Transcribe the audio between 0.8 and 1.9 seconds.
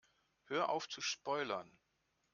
zu spoilern!